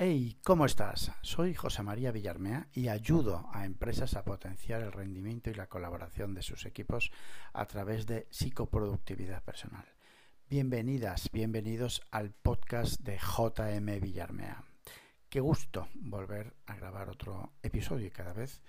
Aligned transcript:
Hey, 0.00 0.38
¿cómo 0.44 0.64
estás? 0.64 1.10
Soy 1.22 1.54
José 1.54 1.82
María 1.82 2.12
Villarmea 2.12 2.68
y 2.72 2.86
ayudo 2.86 3.48
a 3.52 3.64
empresas 3.64 4.14
a 4.14 4.24
potenciar 4.24 4.80
el 4.80 4.92
rendimiento 4.92 5.50
y 5.50 5.54
la 5.54 5.66
colaboración 5.66 6.34
de 6.34 6.42
sus 6.42 6.66
equipos 6.66 7.10
a 7.52 7.66
través 7.66 8.06
de 8.06 8.28
psicoproductividad 8.30 9.42
personal. 9.42 9.84
Bienvenidas, 10.48 11.32
bienvenidos 11.32 12.00
al 12.12 12.30
podcast 12.30 13.00
de 13.00 13.18
JM 13.18 14.00
Villarmea. 14.00 14.62
Qué 15.28 15.40
gusto 15.40 15.88
volver 15.94 16.54
a 16.66 16.76
grabar 16.76 17.08
otro 17.08 17.54
episodio 17.64 18.06
y 18.06 18.12
cada 18.12 18.32
vez 18.32 18.62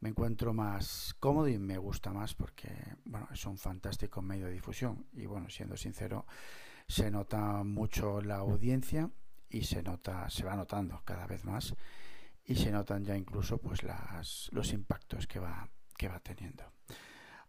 me 0.00 0.08
encuentro 0.08 0.52
más 0.52 1.14
cómodo 1.20 1.46
y 1.46 1.56
me 1.56 1.78
gusta 1.78 2.12
más 2.12 2.34
porque, 2.34 2.96
bueno, 3.04 3.28
es 3.32 3.46
un 3.46 3.58
fantástico 3.58 4.22
medio 4.22 4.46
de 4.46 4.54
difusión 4.54 5.06
y, 5.12 5.26
bueno, 5.26 5.50
siendo 5.50 5.76
sincero, 5.76 6.26
se 6.88 7.12
nota 7.12 7.62
mucho 7.62 8.20
la 8.20 8.38
audiencia 8.38 9.08
y 9.54 9.62
se 9.62 9.82
nota, 9.84 10.28
se 10.28 10.44
va 10.44 10.56
notando 10.56 11.00
cada 11.04 11.26
vez 11.28 11.44
más 11.44 11.74
y 12.44 12.56
se 12.56 12.72
notan 12.72 13.04
ya 13.04 13.16
incluso 13.16 13.58
pues 13.58 13.84
las, 13.84 14.50
los 14.52 14.72
impactos 14.72 15.28
que 15.28 15.38
va, 15.38 15.68
que 15.96 16.08
va 16.08 16.18
teniendo. 16.18 16.64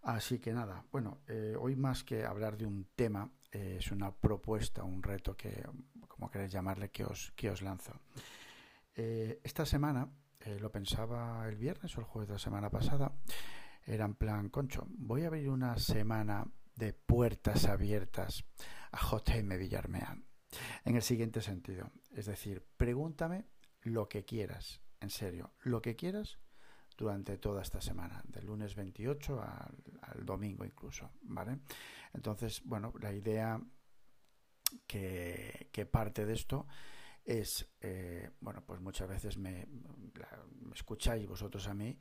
Así 0.03 0.37
que 0.37 0.53
nada, 0.53 0.85
bueno, 0.91 1.21
eh, 1.27 1.55
hoy 1.59 1.75
más 1.75 2.03
que 2.03 2.23
hablar 2.23 2.57
de 2.57 2.67
un 2.67 2.89
tema, 2.95 3.27
eh, 3.51 3.77
es 3.79 3.91
una 3.91 4.13
propuesta, 4.13 4.83
un 4.83 5.01
reto 5.01 5.35
que, 5.35 5.67
como 6.07 6.29
queréis 6.29 6.51
llamarle, 6.51 6.91
que 6.91 7.03
os, 7.03 7.31
que 7.35 7.49
os 7.49 7.63
lanzo. 7.63 7.99
Eh, 8.95 9.41
esta 9.43 9.65
semana, 9.65 10.07
lo 10.59 10.71
pensaba 10.71 11.43
el 11.49 11.55
viernes 11.55 11.97
o 11.97 12.01
el 12.01 12.05
jueves 12.05 12.27
de 12.27 12.33
la 12.33 12.39
semana 12.39 12.69
pasada, 12.69 13.11
era 13.83 14.05
en 14.05 14.13
plan, 14.13 14.49
concho, 14.49 14.85
voy 14.89 15.23
a 15.23 15.27
abrir 15.27 15.49
una 15.49 15.75
semana 15.79 16.45
de 16.75 16.93
puertas 16.93 17.65
abiertas 17.65 18.43
a 18.91 18.99
JM 18.99 19.57
Villarmean. 19.57 20.23
En 20.85 20.95
el 20.95 21.01
siguiente 21.01 21.41
sentido, 21.41 21.91
es 22.11 22.27
decir, 22.27 22.63
pregúntame 22.77 23.45
lo 23.81 24.07
que 24.07 24.23
quieras, 24.23 24.81
en 25.01 25.09
serio, 25.09 25.51
lo 25.63 25.81
que 25.81 25.95
quieras 25.95 26.37
durante 26.95 27.37
toda 27.37 27.63
esta 27.63 27.81
semana, 27.81 28.21
del 28.27 28.45
lunes 28.45 28.75
28 28.75 29.41
al, 29.41 30.25
domingo 30.25 30.63
incluso, 30.63 31.11
¿vale? 31.23 31.59
Entonces, 32.13 32.61
bueno, 32.63 32.93
la 33.01 33.11
idea 33.11 33.59
que, 34.87 35.89
parte 35.91 36.25
de 36.25 36.33
esto 36.33 36.67
es, 37.23 37.67
eh, 37.81 38.29
bueno, 38.39 38.63
pues 38.63 38.79
muchas 38.79 39.09
veces 39.09 39.37
me, 39.37 39.65
me, 39.65 40.73
escucháis 40.73 41.27
vosotros 41.27 41.67
a 41.67 41.73
mí 41.73 41.97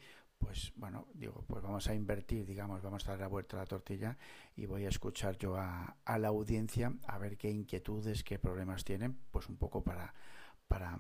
pues 0.55 0.73
bueno, 0.77 1.09
digo, 1.15 1.45
pues 1.49 1.65
vamos 1.65 1.89
a 1.89 1.97
invertir, 1.97 2.47
digamos, 2.47 2.81
vamos 2.81 3.05
a 3.09 3.11
dar 3.11 3.19
la 3.19 3.27
vuelta 3.27 3.57
a 3.57 3.61
la 3.61 3.67
tortilla 3.67 4.17
y 4.55 4.67
voy 4.67 4.85
a 4.85 4.89
escuchar 4.89 5.37
yo 5.37 5.57
a, 5.57 5.97
la 6.07 6.29
audiencia 6.29 6.95
a 7.09 7.19
ver 7.19 7.37
qué 7.37 7.51
inquietudes, 7.51 8.23
qué 8.23 8.39
problemas 8.39 8.85
tienen, 8.85 9.19
pues 9.33 9.49
un 9.49 9.57
poco 9.57 9.83
para, 9.83 10.15
para, 10.69 10.97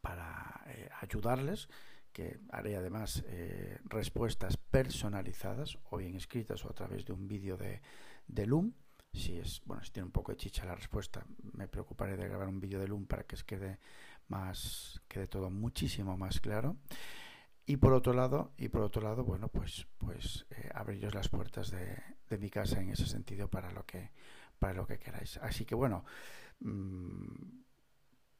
para 0.00 0.62
eh, 0.68 0.88
ayudarles, 1.00 1.68
que 2.12 2.38
haré 2.50 2.76
además 2.76 3.24
eh, 3.26 3.80
respuestas 3.86 4.56
personalizadas, 4.56 5.76
o 5.90 5.96
bien 5.96 6.14
escritas 6.14 6.64
o 6.64 6.70
a 6.70 6.74
través 6.74 7.04
de 7.04 7.12
un 7.12 7.26
vídeo 7.26 7.56
de, 7.56 7.82
de 8.28 8.46
Loom. 8.46 8.72
Si 9.12 9.36
es, 9.36 9.62
bueno, 9.64 9.82
si 9.82 9.90
tiene 9.90 10.06
un 10.06 10.12
poco 10.12 10.30
de 10.30 10.38
chicha 10.38 10.64
la 10.64 10.76
respuesta, 10.76 11.26
me 11.54 11.66
preocuparé 11.66 12.16
de 12.16 12.28
grabar 12.28 12.46
un 12.46 12.60
vídeo 12.60 12.78
de 12.78 12.86
Loom 12.86 13.06
para 13.06 13.24
que 13.24 13.36
quede 13.44 13.80
más, 14.28 15.02
quede 15.08 15.26
todo 15.26 15.50
muchísimo 15.50 16.16
más 16.16 16.38
claro. 16.38 16.76
Y 17.68 17.78
por 17.78 17.92
otro 17.92 18.12
lado, 18.12 18.52
y 18.56 18.68
por 18.68 18.82
otro 18.82 19.02
lado, 19.02 19.24
bueno, 19.24 19.48
pues, 19.48 19.88
pues 19.98 20.46
eh, 20.50 20.70
las 21.12 21.28
puertas 21.28 21.72
de, 21.72 22.00
mi 22.38 22.48
casa 22.48 22.80
en 22.80 22.90
ese 22.90 23.06
sentido 23.06 23.48
para 23.48 23.72
lo 23.72 23.84
que, 23.84 24.12
para 24.60 24.74
lo 24.74 24.86
que 24.86 25.00
queráis. 25.00 25.38
Así 25.38 25.64
que 25.64 25.74
bueno, 25.74 26.04
mmm, 26.60 27.24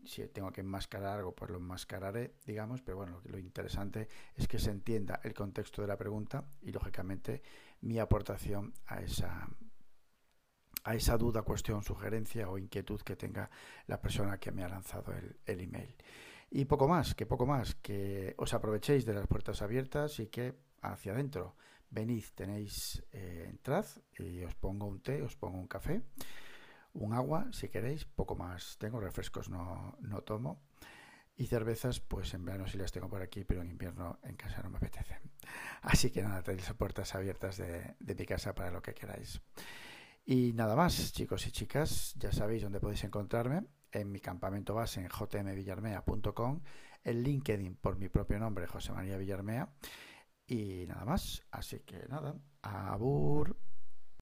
si 0.10 0.28
tengo 0.28 0.52
que 0.52 0.62
enmascarar 0.62 1.20
algo, 1.20 1.34
pues 1.34 1.52
lo 1.52 1.58
enmascararé, 1.58 2.34
digamos, 2.46 2.82
pero 2.82 2.98
bueno, 2.98 3.22
lo, 3.26 3.38
interesante 3.38 4.08
es 4.36 4.48
que 4.48 4.58
se 4.58 4.72
entienda 4.72 5.22
el 5.24 5.34
contexto 5.34 5.82
de 5.82 5.88
la 5.88 5.98
pregunta 5.98 6.44
y, 6.62 6.72
lógicamente, 6.72 7.44
mi 7.82 8.00
aportación 8.00 8.74
a 8.88 9.02
esa, 9.02 9.48
a 10.84 10.96
esa 10.96 11.18
duda, 11.18 11.44
cuestión, 11.44 11.84
sugerencia 11.84 12.50
o 12.50 12.58
inquietud 12.58 13.02
que 13.02 13.16
tenga 13.16 13.50
la 13.86 14.02
persona 14.02 14.40
que 14.40 14.52
me 14.52 14.64
ha 14.64 14.68
lanzado 14.68 15.14
el, 15.14 15.40
el 15.46 15.62
email. 15.62 15.96
Y 16.50 16.66
poco 16.66 16.88
más, 16.88 17.14
que 17.14 17.28
poco 17.28 17.46
más, 17.46 17.76
que 17.76 18.34
os 18.38 18.54
aprovechéis 18.56 19.06
de 19.06 19.14
las 19.14 19.28
puertas 19.28 19.62
abiertas 19.62 20.20
y 20.20 20.28
que 20.28 20.56
hacia 20.82 21.12
adentro 21.12 21.56
venid, 21.92 22.24
tenéis, 22.34 23.04
eh, 23.12 23.46
entrad 23.48 23.86
y 24.18 24.44
os 24.44 24.56
pongo 24.56 24.88
un 24.88 25.02
té, 25.02 25.22
os 25.22 25.36
pongo 25.36 25.60
un 25.60 25.68
café 25.68 26.02
un 26.94 27.14
agua, 27.14 27.48
si 27.52 27.70
queréis, 27.70 28.06
poco 28.06 28.36
más. 28.36 28.78
Tengo 28.78 29.00
refrescos, 29.00 29.50
no, 29.50 29.98
no 30.02 30.22
tomo. 30.22 30.62
Y 31.36 31.48
cervezas, 31.48 32.02
pues 32.02 32.34
en 32.34 32.44
verano 32.44 32.68
sí 32.68 32.78
las 32.78 32.92
tengo 32.92 33.08
por 33.08 33.22
aquí, 33.22 33.46
pero 33.46 33.62
en 33.62 33.70
invierno 33.70 34.20
en 34.24 34.36
casa 34.36 34.62
no 34.62 34.70
me 34.70 34.78
apetece. 34.78 35.20
Así 35.82 36.12
que 36.12 36.22
nada, 36.22 36.44
tenéis 36.44 36.68
las 36.68 36.76
puertas 36.76 37.16
abiertas 37.16 37.58
de, 37.58 37.96
de 38.00 38.16
mi 38.16 38.26
casa 38.26 38.54
para 38.54 38.72
lo 38.72 38.82
que 38.82 38.94
queráis. 38.94 39.42
Y 40.26 40.54
nada 40.54 40.76
más, 40.76 41.14
chicos 41.14 41.48
y 41.48 41.52
chicas, 41.52 42.14
ya 42.18 42.32
sabéis 42.32 42.64
dónde 42.64 42.80
podéis 42.80 43.04
encontrarme. 43.04 43.64
En 43.92 44.12
mi 44.12 44.20
campamento 44.20 44.76
base 44.76 45.02
en 45.02 45.08
jmvillarmea.com, 45.08 46.62
en 47.04 47.24
LinkedIn 47.24 47.76
por 47.78 47.98
mi 47.98 48.10
propio 48.10 48.38
nombre, 48.38 48.68
José 48.68 48.92
María 48.92 49.18
Villarmea. 49.18 49.74
Y 50.46 50.86
nada 50.88 51.06
más, 51.06 51.44
así 51.52 51.80
que 51.80 52.06
nada, 52.10 52.36
abur. 52.62 53.56